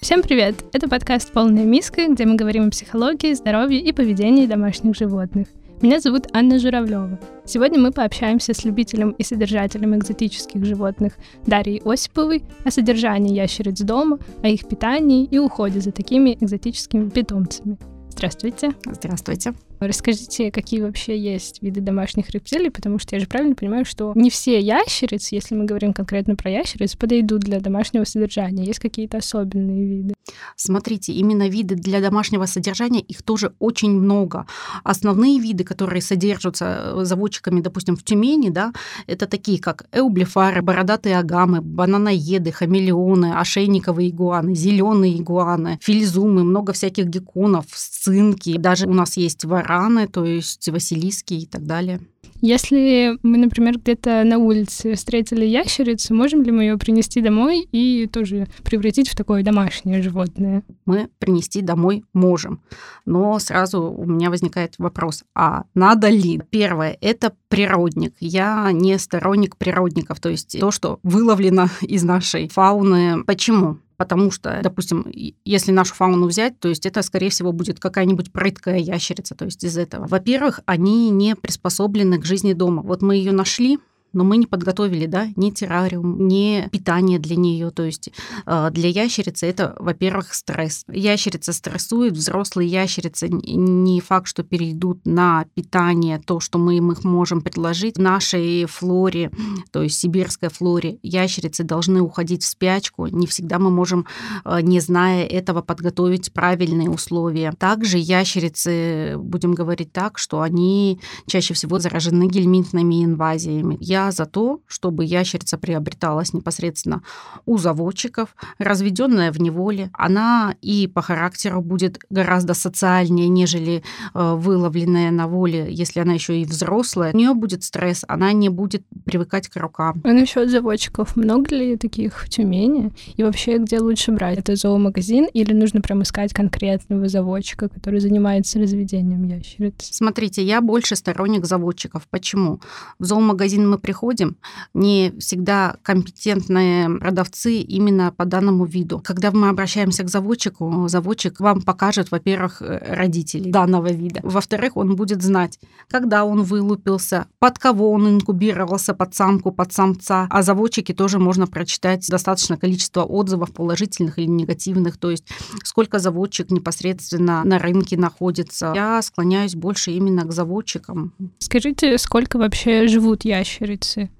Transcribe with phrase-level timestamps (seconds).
[0.00, 0.54] Всем привет!
[0.72, 5.48] Это подкаст «Полная миска», где мы говорим о психологии, здоровье и поведении домашних животных.
[5.82, 7.18] Меня зовут Анна Журавлева.
[7.44, 14.18] Сегодня мы пообщаемся с любителем и содержателем экзотических животных Дарьей Осиповой о содержании ящериц дома,
[14.42, 17.78] о их питании и уходе за такими экзотическими питомцами.
[18.10, 18.70] Здравствуйте.
[18.84, 19.54] Здравствуйте.
[19.80, 24.28] Расскажите, какие вообще есть виды домашних рептилий, потому что я же правильно понимаю, что не
[24.30, 28.64] все ящерицы, если мы говорим конкретно про ящериц, подойдут для домашнего содержания.
[28.64, 30.14] Есть какие-то особенные виды?
[30.56, 34.46] Смотрите, именно виды для домашнего содержания, их тоже очень много.
[34.82, 38.72] Основные виды, которые содержатся э, заводчиками, допустим, в Тюмени, да,
[39.06, 47.06] это такие, как эублифары, бородатые агамы, бананоеды, хамелеоны, ошейниковые игуаны, зеленые игуаны, фильзумы, много всяких
[47.06, 48.56] гекконов, сцинки.
[48.58, 52.00] Даже у нас есть вар вараны, то есть василиски и так далее.
[52.40, 58.06] Если мы, например, где-то на улице встретили ящерицу, можем ли мы ее принести домой и
[58.06, 60.62] тоже превратить в такое домашнее животное?
[60.86, 62.60] Мы принести домой можем.
[63.04, 66.40] Но сразу у меня возникает вопрос, а надо ли?
[66.50, 68.14] Первое, это природник.
[68.20, 73.24] Я не сторонник природников, то есть то, что выловлено из нашей фауны.
[73.24, 73.78] Почему?
[73.98, 75.04] Потому что, допустим,
[75.44, 79.62] если нашу фауну взять, то есть это, скорее всего, будет какая-нибудь прыткая ящерица, то есть
[79.64, 80.06] из этого.
[80.06, 82.82] Во-первых, они не приспособлены к жизни дома.
[82.82, 83.78] Вот мы ее нашли,
[84.12, 87.70] но мы не подготовили, да, ни террариум, ни питание для нее.
[87.70, 88.10] То есть
[88.46, 90.84] э, для ящерицы это, во-первых, стресс.
[90.88, 97.04] Ящерица стрессует, взрослые ящерицы не факт, что перейдут на питание, то, что мы им их
[97.04, 97.96] можем предложить.
[97.96, 99.30] В нашей флоре,
[99.72, 103.06] то есть сибирской флоре, ящерицы должны уходить в спячку.
[103.06, 104.06] Не всегда мы можем,
[104.44, 107.52] э, не зная этого, подготовить правильные условия.
[107.58, 113.76] Также ящерицы, будем говорить так, что они чаще всего заражены гельминтными инвазиями.
[113.80, 117.02] Я я за то, чтобы ящерица приобреталась непосредственно
[117.46, 119.90] у заводчиков, разведенная в неволе.
[119.92, 123.82] Она и по характеру будет гораздо социальнее, нежели
[124.14, 127.12] э, выловленная на воле, если она еще и взрослая.
[127.12, 130.00] У нее будет стресс, она не будет привыкать к рукам.
[130.04, 132.92] А насчет заводчиков, много ли таких в Тюмени?
[133.16, 134.38] И вообще, где лучше брать?
[134.38, 139.74] Это зоомагазин или нужно прям искать конкретного заводчика, который занимается разведением ящериц?
[139.78, 142.06] Смотрите, я больше сторонник заводчиков.
[142.10, 142.60] Почему?
[142.98, 144.36] В зоомагазин мы приходим,
[144.74, 149.00] не всегда компетентные продавцы именно по данному виду.
[149.02, 154.20] Когда мы обращаемся к заводчику, заводчик вам покажет, во-первых, э, родителей данного вида.
[154.22, 160.26] Во-вторых, он будет знать, когда он вылупился, под кого он инкубировался, под самку, под самца.
[160.28, 165.24] А заводчики тоже можно прочитать достаточное количество отзывов положительных или негативных, то есть
[165.64, 168.72] сколько заводчик непосредственно на рынке находится.
[168.74, 171.14] Я склоняюсь больше именно к заводчикам.
[171.38, 173.77] Скажите, сколько вообще живут ящерицы?
[173.78, 174.10] Ящерицы.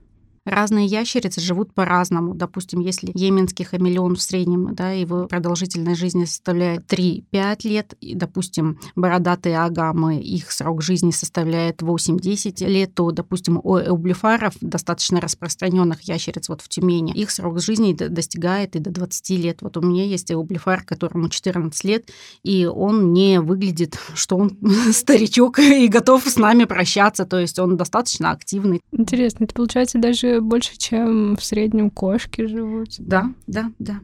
[0.49, 2.35] Разные ящерицы живут по-разному.
[2.35, 8.81] Допустим, если йеменский хамелеон в среднем, да, его продолжительность жизни составляет 3-5 лет, и, допустим,
[8.97, 16.49] бородатые агамы, их срок жизни составляет 8-10 лет, то, допустим, у эублифаров, достаточно распространенных ящериц
[16.49, 19.59] вот в Тюмени, их срок жизни достигает и до 20 лет.
[19.61, 22.09] Вот у меня есть эублифар, которому 14 лет,
[22.43, 24.57] и он не выглядит, что он
[24.93, 28.81] старичок и готов с нами прощаться, то есть он достаточно активный.
[28.93, 32.91] Интересно, это получается даже больше, чем в среднем кошки живут.
[32.99, 34.01] Да, да, да.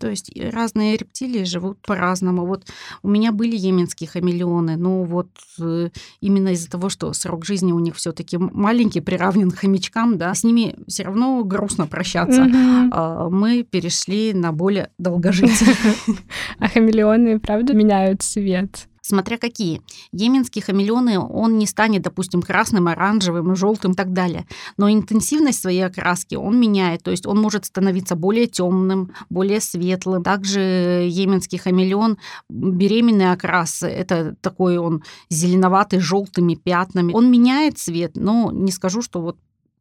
[0.00, 2.46] То есть разные рептилии живут по-разному.
[2.46, 2.66] Вот
[3.02, 5.28] у меня были йеменские хамелеоны, но вот
[5.60, 10.34] э, именно из-за того, что срок жизни у них все-таки маленький, приравнен к хомячкам, да,
[10.34, 12.42] с ними все равно грустно прощаться.
[12.42, 13.30] Mm-hmm.
[13.30, 15.74] Мы перешли на более долгожителей.
[16.58, 18.88] А хамелеоны, правда, меняют цвет?
[19.04, 19.82] Смотря какие.
[20.12, 24.46] Йеменские хамелеоны, он не станет, допустим, красным, оранжевым, желтым и так далее.
[24.76, 30.22] Но интенсивность своей окраски он меняет, то есть он может становиться более темным, более светлым.
[30.22, 32.16] Также йеменский хамелеон,
[32.48, 37.12] беременный окрас, это такой он зеленоватый, желтыми пятнами.
[37.12, 39.36] Он меняет цвет, но не скажу, что вот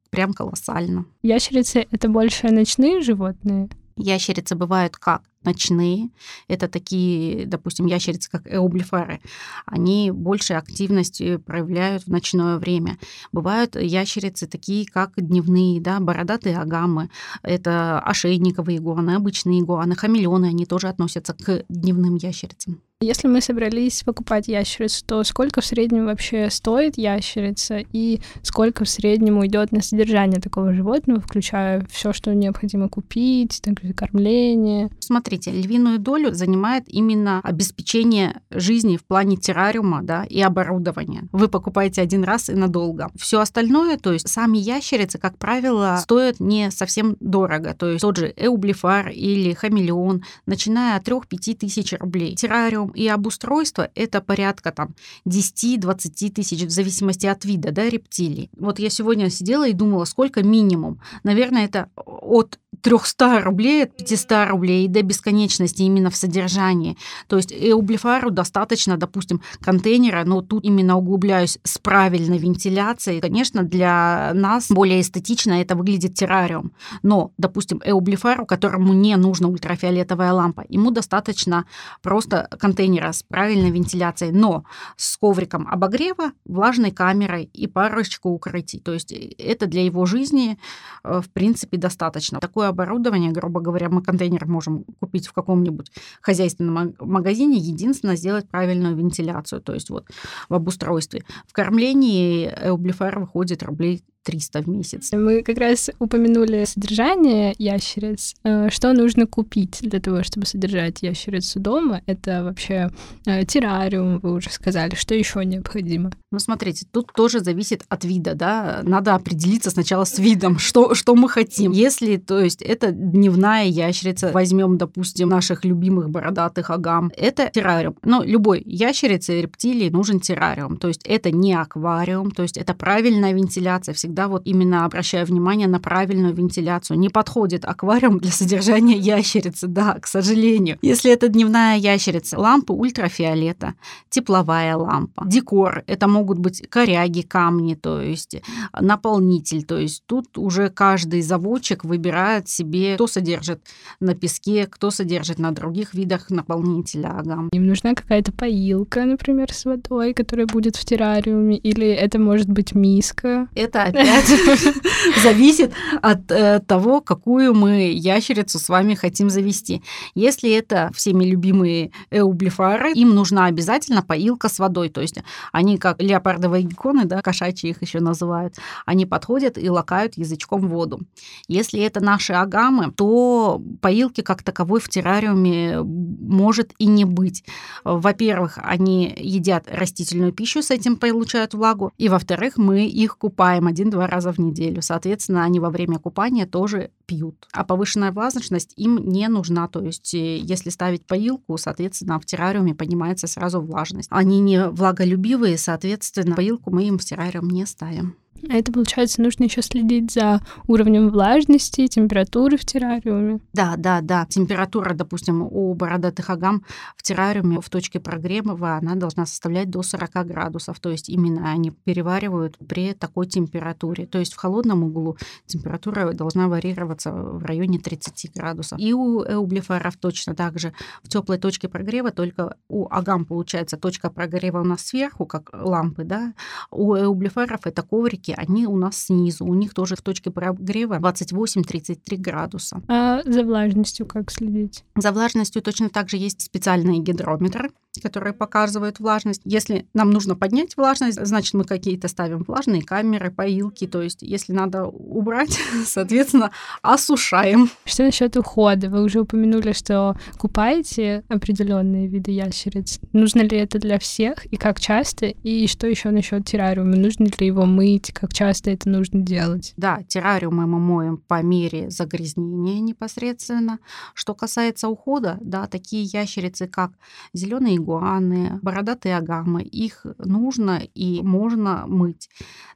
[0.09, 1.06] прям колоссально.
[1.24, 3.69] Ящерицы— это больше ночные животные?
[3.95, 5.24] Ящерицы бывают как?
[5.45, 6.10] Ночные,
[6.48, 9.22] это такие, допустим, ящерицы, как эублиферы,
[9.66, 12.98] они больше активности проявляют в ночное время.
[13.31, 17.10] Бывают ящерицы такие, как дневные, да, бородатые агамы,
[17.42, 22.81] это ошейниковые игуаны, обычные игуаны, хамелеоны, они тоже относятся к дневным ящерицам.
[23.04, 28.89] Если мы собрались покупать ящерицу, то сколько в среднем вообще стоит ящерица и сколько в
[28.89, 34.89] среднем уйдет на содержание такого животного, включая все, что необходимо купить, также кормление?
[35.00, 41.27] Смотри, смотрите, львиную долю занимает именно обеспечение жизни в плане террариума да, и оборудования.
[41.31, 43.09] Вы покупаете один раз и надолго.
[43.15, 47.74] Все остальное, то есть сами ящерицы, как правило, стоят не совсем дорого.
[47.74, 52.36] То есть тот же эублифар или хамелеон, начиная от 3-5 тысяч рублей.
[52.36, 54.95] Террариум и обустройство– это порядка там
[55.27, 58.50] 10-20 тысяч в зависимости от вида да, рептилий.
[58.57, 61.00] Вот я сегодня сидела и думала, сколько минимум.
[61.24, 66.97] Наверное, это от 300 рублей, от 500 рублей до бесконечности именно в содержании.
[67.27, 73.21] То есть эублифару достаточно, допустим, контейнера, но тут именно углубляюсь с правильной вентиляцией.
[73.21, 76.74] Конечно, для нас более эстетично это выглядит террариум.
[77.03, 81.65] Но, допустим, эублифару, которому не нужна ультрафиолетовая лампа, ему достаточно
[82.01, 84.65] просто контейнера с правильной вентиляцией, но
[84.97, 88.79] с ковриком обогрева, влажной камерой и парочку укрытий.
[88.79, 90.59] То есть это для его жизни,
[91.03, 92.39] э, в принципе, достаточно.
[92.39, 95.92] Такое оборудование, грубо говоря, мы контейнер можем купить в каком-нибудь
[96.22, 100.08] хозяйственном магазине, единственное, сделать правильную вентиляцию, то есть вот
[100.50, 101.24] в обустройстве.
[101.48, 105.12] В кормлении Эублифер выходит рублей 300 в месяц.
[105.12, 108.36] Мы как раз упомянули содержание ящериц.
[108.44, 112.02] Э, что нужно купить для того, чтобы содержать ящерицу дома?
[112.06, 112.90] Это вообще
[113.25, 114.96] э, террариум, вы уже сказали.
[114.96, 116.12] Что еще необходимо?
[116.31, 118.80] Ну, смотрите, тут тоже зависит от вида, да.
[118.84, 121.72] Надо определиться сначала с видом, что, что мы хотим.
[121.72, 127.98] Если, то есть, это дневная ящерица, возьмем, допустим, наших любимых бородатых агам, это террариум.
[128.04, 130.78] Но любой ящерице, рептилии нужен террариум.
[130.78, 135.25] То есть, это не аквариум, то есть, это правильная вентиляция, всегда всегда вот именно обращаю
[135.25, 137.00] внимание на правильную вентиляцию.
[137.00, 140.77] Не подходит аквариум для содержания ящерицы, да, к сожалению.
[140.83, 143.74] Если это дневная ящерица, лампы ультрафиолета,
[144.10, 148.36] тепловая лампа, декор, это могут быть коряги, камни, то есть
[148.80, 153.62] наполнитель, то есть тут уже каждый заводчик выбирает себе, кто содержит
[154.00, 157.50] на песке, кто содержит на других видах наполнителя агам.
[157.51, 162.75] Им нужна какая-то поилка, например, с водой, которая будет в террариуме, или это может быть
[162.75, 163.48] миска?
[163.56, 164.02] Это опять
[165.23, 169.81] зависит от э, того, какую мы ящерицу с вами хотим завести.
[170.15, 174.89] Если это всеми любимые эублифары, им нужна обязательно поилка с водой.
[174.89, 175.17] То есть
[175.51, 178.55] они как леопардовые гекконы, да, кошачьи их еще называют,
[178.85, 181.00] они подходят и лакают язычком воду.
[181.47, 187.44] Если это наши агамы, то поилки как таковой в террариуме может и не быть.
[187.83, 193.89] Во-первых, они едят растительную пищу, с этим получают влагу, и во-вторых, мы их купаем один
[193.94, 194.81] один-два раза в неделю.
[194.81, 197.48] Соответственно, они во время купания тоже пьют.
[197.51, 199.68] А повышенная влажность им не нужна.
[199.68, 204.10] То есть, э, если ставить поилку, соответственно, в террариуме поднимается сразу влажность.
[204.12, 208.16] Они не влаголюбивые, соответственно, поилку мы им в террариум не ставим.
[208.50, 213.40] А это, получается, нужно еще следить за уровнем влажности, температуры в террариуме.
[213.54, 214.25] Да, да, да.
[214.30, 216.63] Температура, допустим, у бородатых агам
[216.98, 220.80] в террариуме в точке прогрева она должна составлять до 40 градусов.
[220.80, 224.06] То есть именно они переваривают при такой температуре.
[224.06, 228.80] То есть в холодном углу температура должна варьироваться в районе 30 градусов.
[228.80, 230.74] И у эублиферов точно так же.
[231.01, 236.04] В теплой точке прогрева только у агам получается точка прогрева у нас сверху, как лампы,
[236.04, 236.34] да.
[236.72, 239.45] У эублиферов это коврики, они у нас снизу.
[239.45, 242.81] У них тоже в точке прогрева 28-33 градуса.
[242.88, 244.83] А за влажностью как следить?
[244.95, 247.71] За влажностью точно так же есть специальные гидрометры,
[248.01, 249.42] которые показывают влажность.
[249.45, 253.88] Если нам нужно поднять влажность, значит, мы какие-то ставим влажные камеры, поилки.
[253.88, 256.51] То есть, если надо убрать, соответственно,
[256.82, 257.70] осушаем.
[257.86, 258.89] Что насчет ухода?
[258.89, 263.00] Вы уже упомянули, что купаете определенные виды ящериц.
[263.12, 265.27] Нужно ли это для всех и как часто?
[265.27, 266.96] И что еще насчет террариума?
[266.96, 268.12] Нужно ли его мыть?
[268.13, 269.74] Как часто это нужно делать?
[269.77, 273.79] Да, террариумы мы моем по мере загрязнения непосредственно.
[274.13, 276.91] Что касается ухода, да, такие ящерицы, как
[277.34, 282.30] зеленые игуаны, бородатые агамы, их нужно и можно мыть.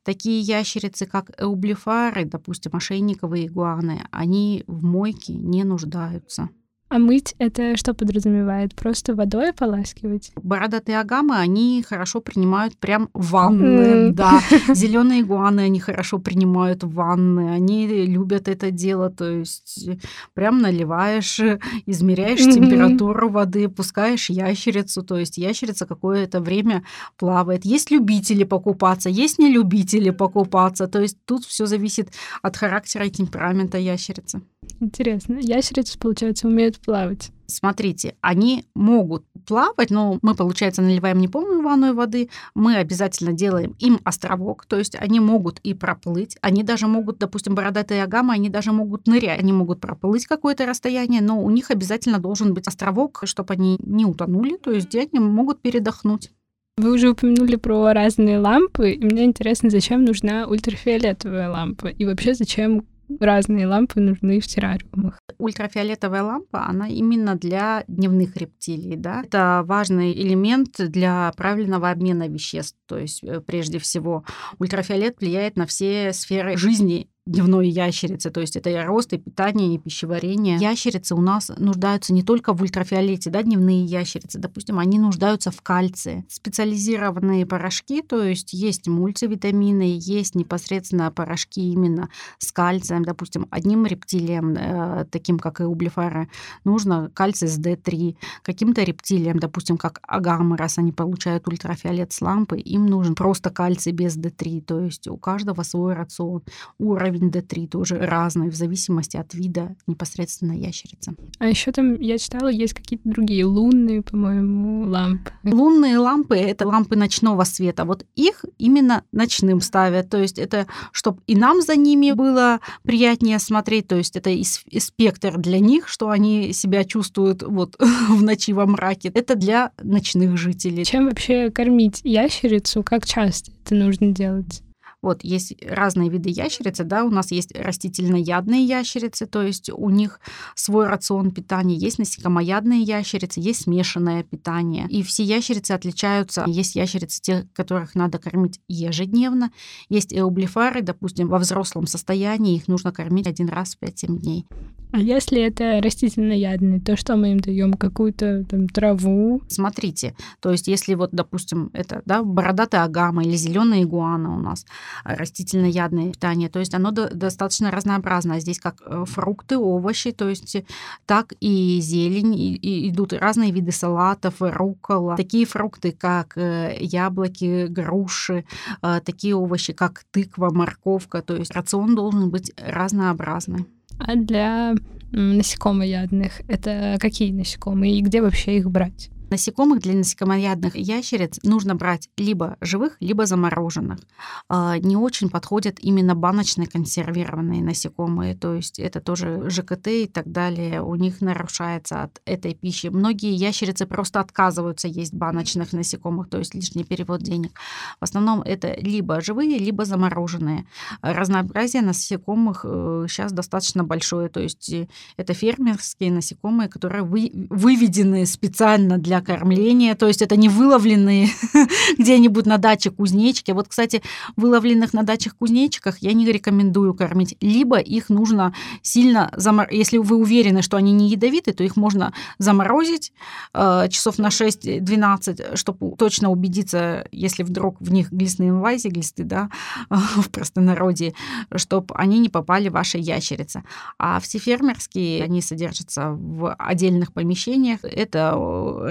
[0.04, 6.50] Такие ящерицы, как эублифары, допустим, ошейниковые игуаны, они в мойке не нуждаются.
[6.89, 8.74] А мыть это что подразумевает?
[8.74, 10.32] Просто водой ополаскивать?
[10.36, 14.12] Бородатые агамы, они хорошо принимают прям ванны, mm.
[14.12, 14.41] да.
[14.74, 19.89] Зеленые игуаны, они хорошо принимают ванны, они любят это дело, то есть
[20.34, 21.41] прям наливаешь,
[21.86, 22.53] измеряешь mm-hmm.
[22.53, 26.84] температуру воды, пускаешь ящерицу, то есть ящерица какое-то время
[27.17, 27.65] плавает.
[27.65, 33.10] Есть любители покупаться, есть не любители покупаться, то есть тут все зависит от характера и
[33.10, 34.41] темперамента ящерицы.
[34.79, 35.38] Интересно.
[35.39, 37.31] Ящерицы, получается, умеют плавать.
[37.47, 43.74] Смотрите, они могут плавать, но мы, получается, наливаем не полную ванную воды, мы обязательно делаем
[43.79, 48.50] им островок, то есть они могут и проплыть, они даже могут, допустим, бородатые агамы, они
[48.50, 53.21] даже могут нырять, они могут проплыть какое-то расстояние, но у них обязательно должен быть островок,
[53.24, 56.31] чтобы они не утонули, то есть где они могут передохнуть.
[56.77, 62.33] Вы уже упомянули про разные лампы, и мне интересно, зачем нужна ультрафиолетовая лампа, и вообще
[62.36, 62.86] зачем
[63.20, 65.20] разные лампы нужны в террариумах.
[65.38, 68.96] Ультрафиолетовая лампа, она именно для дневных рептилий.
[68.96, 69.24] Да?
[69.24, 72.78] Это важный элемент для правильного обмена веществ.
[72.88, 74.24] То есть, э, прежде всего,
[74.60, 79.75] ультрафиолет влияет на все сферы жизни дневной ящерицы, то есть это и рост, и питание,
[79.75, 80.57] и пищеварение.
[80.57, 85.62] Ящерицы у нас нуждаются не только в ультрафиолете, да, дневные ящерицы, допустим, они нуждаются в
[85.62, 86.25] кальции.
[86.29, 94.55] Специализированные порошки, то есть есть мультивитамины, есть непосредственно порошки именно с кальцием, допустим, одним рептилиям,
[94.55, 96.29] э, таким как и ублифары,
[96.63, 102.57] нужно кальций с D3, каким-то рептилиям, допустим, как агамы, раз они получают ультрафиолет с лампы,
[102.57, 106.43] им нужен просто кальций без D3, то есть у каждого свой рацион.
[106.79, 111.15] Уровень уровень D3 тоже разный в зависимости от вида непосредственно ящерицы.
[111.39, 115.31] А еще там, я читала, есть какие-то другие лунные, по-моему, лампы.
[115.43, 117.86] Лунные лампы— это лампы ночного света.
[117.86, 120.09] Вот их именно ночным ставят.
[120.09, 123.88] То есть это, чтобы и нам за ними было приятнее смотреть.
[123.88, 127.75] То есть это и, спектр для них, что они себя чувствуют вот
[128.09, 129.09] в ночи во мраке.
[129.13, 130.86] Это для ночных жителей.
[130.86, 132.83] Чем вообще кормить ящерицу?
[132.83, 134.63] Как часто это нужно делать?
[135.01, 140.20] Вот есть разные виды ящерицы, да, у нас есть растительноядные ящерицы, то есть у них
[140.56, 144.88] свой рацион питания, есть насекомоядные ящерицы, есть смешанное питание.
[144.89, 146.44] И все ящерицы отличаются.
[146.48, 149.51] Есть ящерицы, те, которых надо кормить ежедневно,
[149.89, 154.46] есть эублифары, допустим, во взрослом состоянии их нужно кормить один раз в 5-7 дней.
[154.94, 157.74] А если это растительноядные, то что мы им даем?
[157.74, 159.42] Какую-то там траву?
[159.50, 164.66] Смотрите, то есть если вот, допустим, это да, бородатая агама или зеленая игуана у нас,
[165.03, 168.39] растительноядное питание, то есть оно достаточно разнообразное.
[168.39, 170.58] Здесь как э, фрукты, овощи, то есть
[171.06, 177.67] так и зелень, и, и идут разные виды салатов, рукола, такие фрукты, как э, яблоки,
[177.67, 178.46] груши,
[178.82, 183.65] э, такие овощи, как тыква, морковка, то есть рацион должен быть разнообразный.
[184.00, 184.75] А для
[185.12, 189.10] насекомоядных это какие насекомые и где вообще их брать?
[189.29, 194.00] Насекомых для насекомоядных ящериц нужно брать либо живых, либо замороженных.
[194.48, 200.31] А, не очень подходят именно баночные консервированные насекомые, то есть это тоже ЖКТ и так
[200.31, 200.81] далее.
[200.81, 202.88] У них нарушается от этой пищи.
[202.88, 207.51] Многие ящерицы просто отказываются есть баночных насекомых, то есть лишний перевод денег.
[208.00, 210.65] В основном это либо живые, либо замороженные.
[211.01, 218.98] Разнообразие насекомых сейчас э, достаточно большое, то есть э, это фермерские насекомые, которые выведены специально
[218.98, 221.29] для для кормления, то есть это не выловленные
[221.97, 223.51] где-нибудь на даче кузнечики.
[223.51, 224.01] Вот, кстати,
[224.36, 227.36] выловленных на дачах кузнечиках я не рекомендую кормить.
[227.41, 229.77] Либо их нужно сильно заморозить.
[229.77, 233.13] Если вы уверены, что они не ядовиты, то их можно заморозить
[233.53, 239.50] э, часов на 6-12, чтобы точно убедиться, если вдруг в них глистные инвазии, глисты, да,
[239.89, 241.13] в простонародье,
[241.55, 243.63] чтобы они не попали в ваши ящерицы.
[243.97, 247.79] А все фермерские, они содержатся в отдельных помещениях.
[247.83, 248.36] Это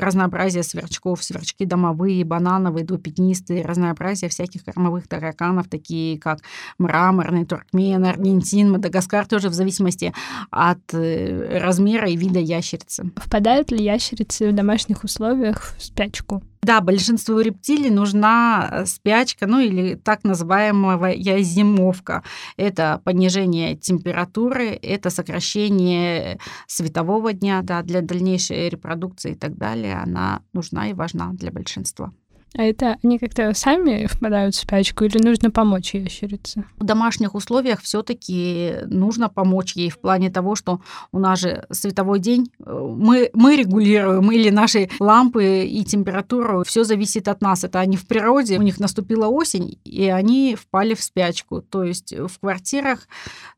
[0.00, 6.40] раз разнообразие сверчков, сверчки домовые, банановые, двупятнистые, разнообразие всяких кормовых тараканов, такие как
[6.78, 10.12] мраморный, туркмен, аргентин, Мадагаскар, тоже в зависимости
[10.50, 13.10] от э, размера и вида ящерицы.
[13.16, 16.42] Впадают ли ящерицы в домашних условиях в спячку?
[16.66, 22.24] Да, большинству рептилий нужна э, спячка, ну или так называемая зимовка.
[22.56, 29.94] Это понижение температуры, это сокращение светового дня да, для дальнейшей репродукции и так далее.
[29.94, 32.12] Она нужна и важна для большинства.
[32.56, 36.64] А это они как-то сами впадают в спячку или нужно помочь ящерице?
[36.78, 40.80] В домашних условиях все таки нужно помочь ей в плане того, что
[41.12, 46.84] у нас же световой день, э, мы, мы регулируем, или наши лампы и температуру, все
[46.84, 47.64] зависит от нас.
[47.64, 51.60] Это они в природе, у них наступила осень, и они впали в спячку.
[51.60, 53.06] То есть в квартирах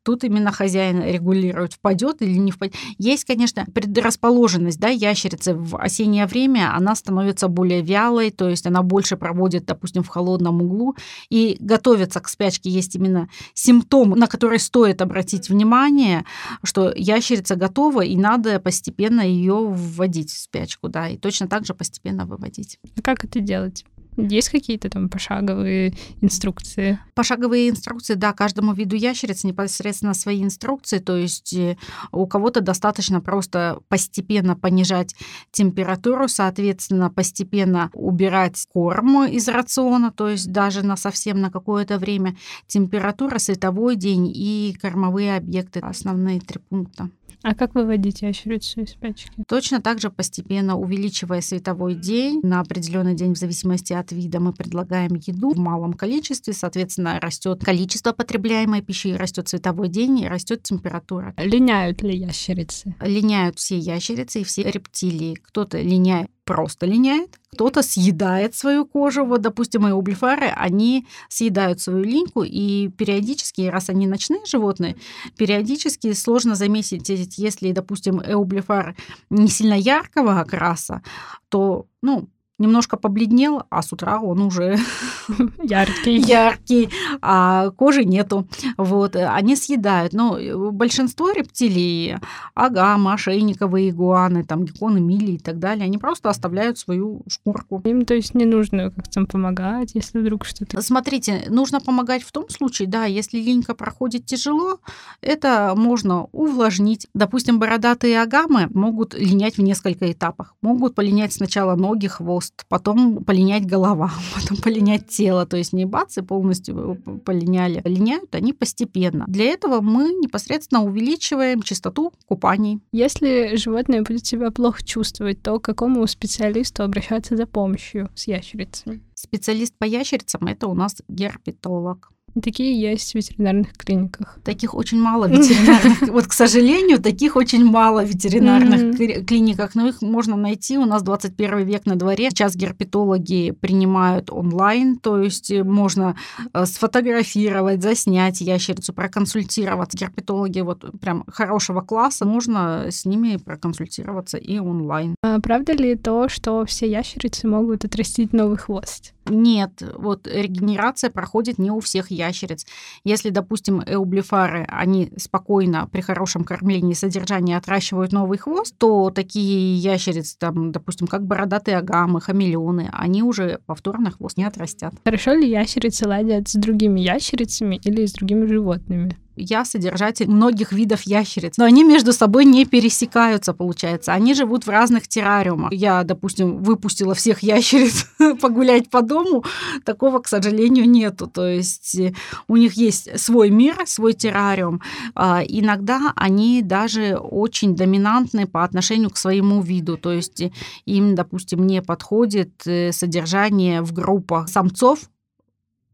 [0.02, 2.74] тут именно хозяин регулирует, впадет или не впадет.
[2.98, 8.82] Есть, конечно, предрасположенность, да, ящерицы в осеннее время, она становится более вялой, то есть она
[8.88, 10.96] больше проводит, допустим, в холодном углу
[11.30, 12.70] и готовится к спячке.
[12.70, 16.24] Есть именно симптом, на который стоит обратить внимание,
[16.64, 21.74] что ящерица готова, и надо постепенно ее вводить в спячку, да, и точно так же
[21.74, 22.78] постепенно выводить.
[22.96, 23.84] А как это делать?
[24.18, 26.98] Есть какие-то там пошаговые инструкции?
[27.14, 31.76] Пошаговые инструкции, да, каждому виду ящериц непосредственно свои инструкции, то есть э,
[32.10, 35.14] у кого-то достаточно просто постепенно понижать
[35.52, 42.36] температуру, соответственно, постепенно убирать корм из рациона, то есть даже на совсем на какое-то время
[42.66, 47.08] температура, световой день и кормовые объекты, основные три пункта.
[47.42, 49.30] А как выводить ящерицу из спячки?
[49.46, 54.52] Точно так же постепенно увеличивая световой день на определенный день в зависимости от вида мы
[54.52, 60.62] предлагаем еду в малом количестве, соответственно растет количество потребляемой пищи, растет световой день и растет
[60.62, 61.34] температура.
[61.36, 62.94] Линяют ли ящерицы?
[63.00, 65.34] Линяют все ящерицы и все рептилии.
[65.34, 69.26] Кто-то линяет просто линяет, кто-то съедает свою кожу.
[69.26, 74.96] Вот, допустим, мои ублифары, они съедают свою линьку, и периодически, раз они ночные животные,
[75.36, 78.96] периодически сложно заметить, если, допустим, эублифар
[79.28, 81.02] не сильно яркого окраса,
[81.50, 84.76] то, ну, немножко побледнел, а с утра он уже
[85.62, 86.18] яркий.
[86.18, 86.90] яркий,
[87.22, 88.46] а кожи нету.
[88.76, 90.12] Вот, они съедают.
[90.12, 90.38] Но
[90.72, 92.16] большинство рептилий,
[92.54, 97.80] агама, ошейниковые игуаны, там, гекконы, мили и так далее, они просто оставляют свою шкурку.
[97.84, 100.80] Им, то есть, не нужно как-то помогать, если вдруг что-то...
[100.82, 104.80] Смотрите, нужно помогать в том случае, да, если линька проходит тяжело,
[105.20, 107.06] это можно увлажнить.
[107.14, 110.54] Допустим, бородатые агамы могут линять в несколько этапах.
[110.62, 115.46] Могут полинять сначала ноги, хвост, хвост, потом полинять голова, потом полинять тело.
[115.46, 117.82] То есть не бац и полностью полиняли.
[117.84, 119.24] Линяют они постепенно.
[119.28, 122.80] Для этого мы непосредственно увеличиваем частоту купаний.
[122.92, 129.02] Если животное будет себя плохо чувствовать, то к какому специалисту обращаться за помощью с ящерицами?
[129.14, 132.10] Специалист по ящерицам– это у нас герпетолог.
[132.42, 134.38] Такие есть в ветеринарных клиниках.
[134.44, 135.98] Таких очень мало ветеринарных.
[136.08, 140.78] Вот, к сожалению, таких очень мало в ветеринарных клиниках, но их можно найти.
[140.78, 142.30] У нас 21 век на дворе.
[142.30, 146.16] Сейчас герпетологи принимают онлайн, то есть можно
[146.52, 149.98] э, сфотографировать, заснять ящерицу, проконсультироваться.
[149.98, 155.14] Герпетологи вот прям хорошего класса, можно с ними проконсультироваться и онлайн.
[155.22, 159.14] А правда ли то, что все ящерицы могут отрастить новый хвост?
[159.28, 162.66] Нет, вот регенерация проходит не у всех ящериц.
[163.04, 169.76] Если, допустим, эублифары, они спокойно при хорошем кормлении и содержании отращивают новый хвост, то такие
[169.76, 174.94] ящерицы, там, допустим, как бородатые агамы, хамелеоны, они уже повторно хвост не отрастят.
[175.04, 179.16] Хорошо ли ящерицы ладят с другими ящерицами или с другими животными?
[179.38, 184.12] Я содержатель многих видов ящериц, но они между собой не пересекаются, получается.
[184.12, 185.72] Они живут в разных террариумах.
[185.72, 188.06] Я, допустим, выпустила всех ящериц
[188.40, 189.44] погулять по дому,
[189.84, 191.26] такого, к сожалению, нету.
[191.26, 192.14] То есть э,
[192.48, 194.80] у них есть свой мир, свой террариум.
[195.14, 199.96] А, иногда они даже очень доминантны по отношению к своему виду.
[199.96, 200.42] То есть
[200.84, 205.00] им, допустим, не подходит э, содержание в группах самцов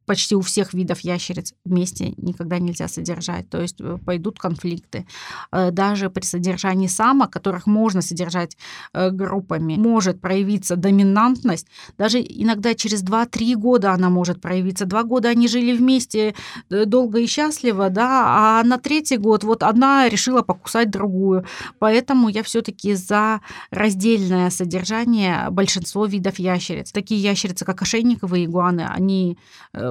[0.06, 5.06] почти у всех видов ящериц вместе никогда нельзя содержать, то есть э, пойдут конфликты.
[5.52, 8.56] Э, даже при содержании самок, которых можно содержать
[8.92, 11.66] э, группами, может проявиться доминантность.
[11.98, 14.84] Даже иногда через 2-3 года она может проявиться.
[14.84, 16.34] Два года они жили вместе
[16.68, 21.44] долго и счастливо, да, а на третий год вот одна решила покусать другую.
[21.78, 23.40] Поэтому я все-таки за
[23.70, 26.92] раздельное содержание большинство видов ящериц.
[26.92, 29.38] Такие ящерицы, как ошейниковые игуаны, они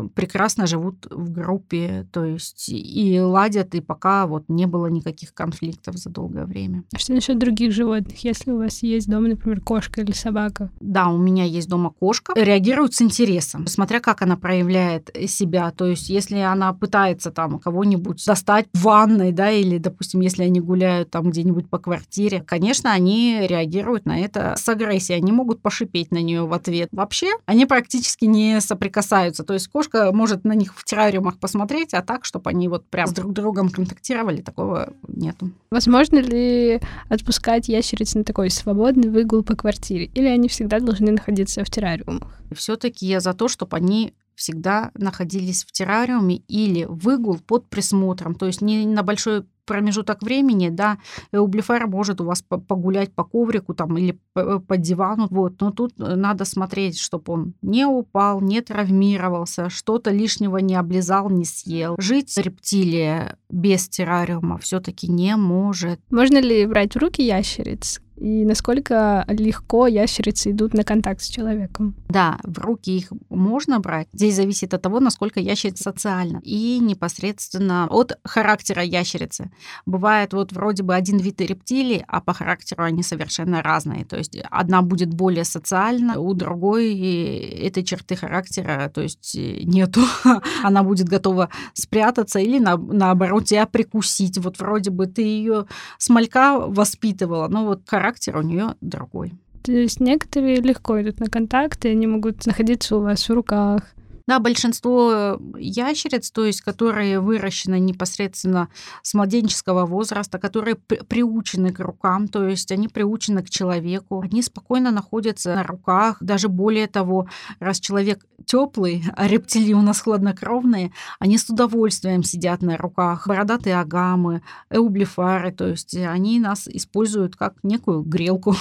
[0.10, 5.98] прекрасно живут в группе, то есть и ладят, и пока вот не было никаких конфликтов
[5.98, 6.84] за долгое время.
[6.94, 8.24] А что насчет других животных?
[8.24, 10.70] Если у вас есть дома, например, кошка или собака?
[10.80, 12.34] Да, у меня есть дома кошка.
[12.36, 15.72] Реагирует с интересом, смотря как она проявляет себя.
[15.72, 20.60] То есть если она пытается там кого-нибудь достать в ванной, да, или, допустим, если они
[20.60, 25.20] гуляют там где-нибудь по квартире, конечно, они реагируют на это с агрессией.
[25.20, 26.89] Они могут пошипеть на нее в ответ.
[26.92, 29.44] Вообще, они практически не соприкасаются.
[29.44, 32.86] То есть кошка девушка может на них в террариумах посмотреть, а так, чтобы они вот
[32.86, 35.52] прям с друг другом контактировали, такого нету.
[35.72, 40.06] Возможно ли отпускать ящериц на такой свободный выгул по квартире?
[40.14, 42.40] Или они всегда должны находиться в террариумах?
[42.56, 48.48] Все-таки я за то, чтобы они всегда находились в террариуме или выгул под присмотром, то
[48.48, 50.97] есть не на большой промежуток времени, да,
[51.32, 55.93] Эублифер может у вас погулять по коврику там или по, по дивану, вот, но тут
[55.97, 61.95] надо смотреть, чтобы он не упал, не травмировался, что-то лишнего не облизал, не съел.
[61.97, 65.99] Жить рептилия без террариума все-таки не может.
[66.10, 71.94] Можно ли брать в руки ящериц И насколько легко ящерицы идут на контакт с человеком?
[72.08, 74.08] Да, в руки их можно брать.
[74.14, 76.40] Здесь зависит от того, насколько ящерица социальна.
[76.42, 79.52] И непосредственно от характера ящерицы.
[79.86, 84.06] Бывает вот вроде бы один вид рептилий, а по характеру они совершенно разные.
[84.06, 90.00] То есть одна будет более социальна, у другой этой черты характера, то есть нету.
[90.64, 94.38] Она будет готова спрятаться или на, наоборот тебя прикусить.
[94.38, 95.66] Вот вроде бы ты ее
[95.98, 99.34] с малька воспитывала, но вот характер у нее другой.
[99.63, 103.84] То есть некоторые легко идут на контакты, они могут находиться у вас в руках,
[104.26, 108.70] да, большинство ящериц, то есть которые выращены непосредственно
[109.02, 114.92] с младенческого возраста, которые приучены к рукам, то есть они приучены к человеку, они спокойно
[114.92, 116.18] находятся на руках.
[116.22, 117.28] Даже более того,
[117.60, 123.28] раз человек теплый, а рептилии у нас хладнокровные, они с удовольствием сидят на руках.
[123.28, 128.56] Бородатые агамы, эублифары, то есть они нас используют как некую грелку.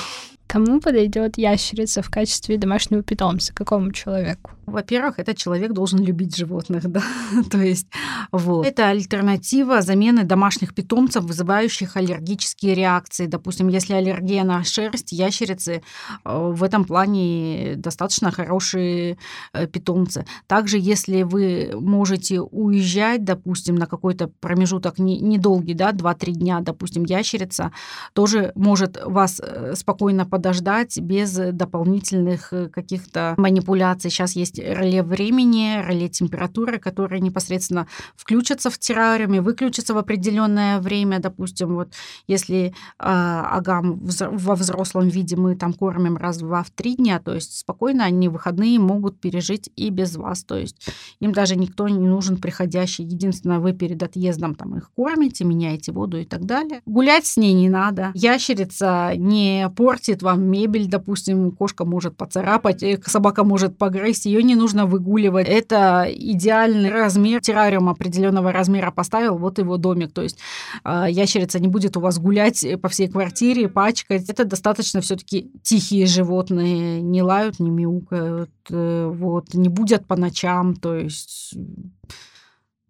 [0.53, 3.55] Кому подойдет ящерица в качестве домашнего питомца?
[3.55, 4.51] Какому человеку?
[4.67, 7.03] Во-первых, этот человек должен любить животных, да,
[7.51, 7.87] то есть
[8.31, 8.67] вот.
[8.67, 13.27] Это альтернатива замены домашних питомцев, вызывающих аллергические реакции.
[13.27, 15.83] Допустим, если аллергия на шерсть, ящерицы
[16.25, 19.17] э, в этом плане достаточно хорошие
[19.53, 20.27] э, питомцы.
[20.47, 27.73] Также, если вы можете уезжать, допустим, на какой-то промежуток недолгий, да, 2-3 дня, допустим, ящерица
[28.13, 34.11] тоже может вас э, спокойно под подождать без дополнительных каких-то манипуляций.
[34.11, 37.87] Сейчас есть реле времени, реле температуры, которые непосредственно
[38.17, 41.21] включатся в террариуме, выключатся в определенное время.
[41.21, 41.93] Допустим, вот
[42.27, 47.59] если э, агам во взрослом виде мы там кормим раз-два в три дня, то есть
[47.59, 50.45] спокойно они выходные могут пережить и без вас.
[50.45, 50.89] То есть
[51.21, 53.05] им даже никто не нужен приходящий.
[53.05, 56.83] Единственное, вы перед отъездом там их кормите, меняете воду и так далее.
[56.85, 58.11] Гулять с ней не надо.
[58.15, 64.42] Ящерица не портит вам вам мебель, допустим, кошка может поцарапать, э, собака может погрызть, ее
[64.43, 65.49] не нужно выгуливать.
[65.49, 70.13] Это идеальный размер, террариум определенного размера поставил, вот его домик.
[70.13, 70.39] То есть
[70.85, 74.29] а, ящерица не будет у вас гулять по всей квартире, пачкать.
[74.29, 80.75] Это достаточно все-таки тихие животные, не лают, не мяукают, э, вот, не будят по ночам,
[80.77, 81.55] то есть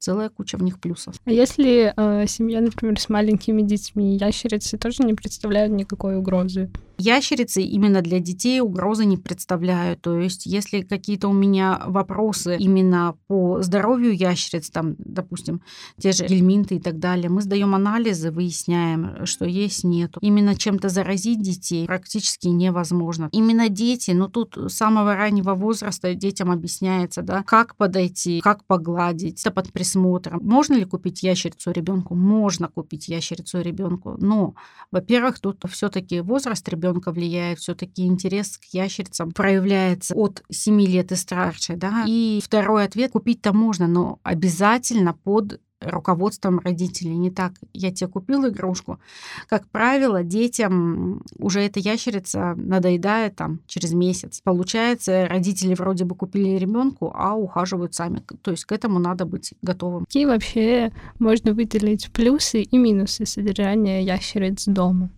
[0.03, 1.15] целая куча в них плюсов.
[1.25, 6.71] А если э, семья, например, с маленькими детьми, ящерицы тоже не представляют никакой угрозы?
[7.03, 10.03] Ящерицы именно для детей угрозы не представляют.
[10.03, 15.63] То есть, если какие-то у меня вопросы именно по здоровью ящериц, там, допустим,
[15.99, 20.21] те же гельминты и так далее, мы сдаем анализы, выясняем, что есть, нету.
[20.23, 23.29] Именно чем-то заразить детей практически невозможно.
[23.33, 29.41] Именно дети, ну тут с самого раннего возраста детям объясняется, да, как подойти, как погладить,
[29.41, 30.39] это под присмотром.
[30.45, 32.15] Можно ли купить ящерицу ребенку?
[32.15, 34.55] Можно купить ящерицу ребенку, но,
[34.93, 41.13] во-первых, тут все-таки возраст ребенка ребенка влияет, все-таки интерес к ящерицам проявляется от 7 лет
[41.13, 42.05] и старше, да.
[42.07, 47.17] И второй ответ купить-то можно, но обязательно под руководством родителей.
[47.17, 49.01] Не так, я тебе купил игрушку.
[49.49, 54.41] Как правило, детям уже эта ящерица надоедает там через месяц.
[54.45, 58.23] Получается, родители вроде бы купили ребенку, а ухаживают сами.
[58.43, 60.05] То есть к этому надо быть готовым.
[60.05, 65.11] Какие вообще можно выделить плюсы и минусы содержания ящериц дома?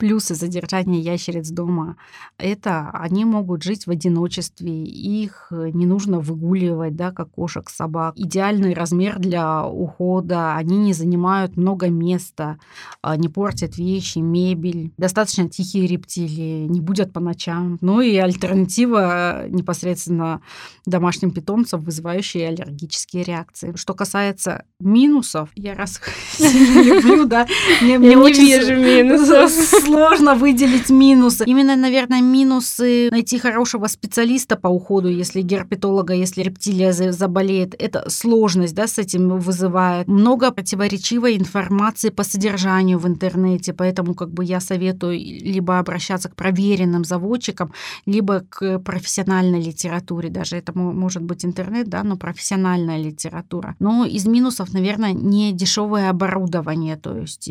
[0.00, 1.96] Плюсы задержания ящериц дома—
[2.38, 8.14] это они могут жить в одиночестве, их не нужно выгуливать, да, как кошек, собак.
[8.16, 12.58] Идеальный размер для ухода, они не занимают много места,
[13.02, 14.92] а, не портят вещи, мебель.
[14.96, 17.76] Достаточно тихие рептилии, не будут по ночам.
[17.82, 20.40] Ну и альтернатива непосредственно
[20.86, 23.74] домашним питомцам, вызывающие аллергические реакции.
[23.76, 26.00] Что касается минусов, я раз
[26.38, 27.46] люблю, да,
[27.82, 29.50] мне, мне очень вижу минусов
[29.90, 31.44] сложно выделить минусы.
[31.46, 38.74] Именно, наверное, минусы найти хорошего специалиста по уходу, если герпетолога, если рептилия заболеет, это сложность,
[38.74, 40.08] да, с этим вызывает.
[40.08, 46.36] Много противоречивой информации по содержанию в интернете, поэтому как бы я советую либо обращаться к
[46.36, 47.72] проверенным заводчикам,
[48.06, 53.74] либо к профессиональной литературе, даже это может быть интернет, да, но профессиональная литература.
[53.78, 57.50] Но из минусов, наверное, не дешевое оборудование, то есть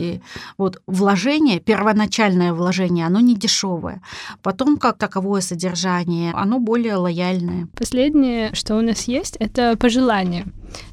[0.57, 4.01] вот вложение первоначально начальное вложение, оно не дешевое.
[4.41, 7.67] Потом, как таковое содержание, оно более лояльное.
[7.77, 10.45] Последнее, что у нас есть, это пожелание.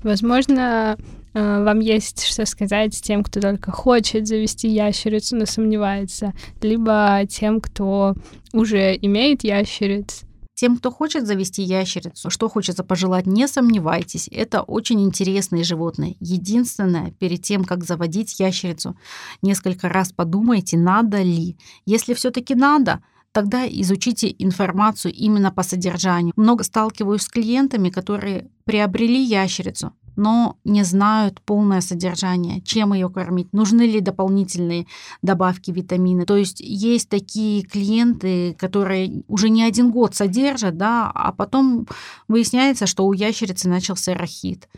[0.03, 0.97] Возможно,
[1.35, 7.61] э, вам есть что сказать тем, кто только хочет завести ящерицу, но сомневается, либо тем,
[7.61, 8.15] кто
[8.53, 10.23] уже имеет ящериц
[10.57, 14.27] Тем, кто хочет завести ящерицу, что хочется пожелать, не сомневайтесь.
[14.33, 16.17] Это очень интересные животные.
[16.19, 18.97] Единственное, перед тем, как заводить ящерицу,
[19.43, 21.59] несколько раз подумайте, надо ли.
[21.85, 26.33] Если все-таки надо, тогда изучите информацию именно по содержанию.
[26.37, 33.53] Много сталкиваюсь с клиентами, которые приобрели ящерицу, но не знают полное содержание, чем ее кормить,
[33.53, 34.87] нужны ли дополнительные
[35.23, 36.25] добавки витамины.
[36.27, 41.87] То есть есть такие клиенты, которые уже не один год содержат, да, а потом
[42.29, 44.69] выясняется, что у ящерицы начался рахит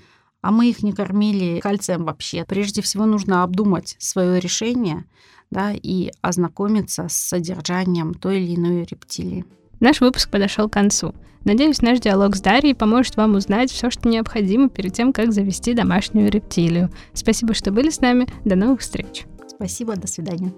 [0.40, 2.44] а мы их не кормили кальцием вообще.
[2.44, 5.05] Прежде всего нужно обдумать свое решение
[5.51, 9.44] да, и ознакомиться с содержанием той или иной рептилии.
[9.81, 11.14] Наш выпуск подошел к концу.
[11.45, 15.73] Надеюсь, наш диалог с Дарьей поможет вам узнать все, что необходимо перед тем, как завести
[15.73, 16.91] домашнюю рептилию.
[17.14, 18.27] Спасибо, что были с нами.
[18.45, 19.25] До новых встреч.
[19.47, 20.53] Спасибо, до свидания.